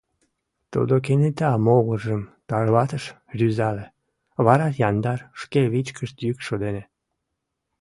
[0.71, 3.03] Тудо кенета могыржым тарватыш,
[3.37, 3.85] рӱзале,
[4.45, 6.83] вара яндар, шке вичкыж йӱкшӧ дене: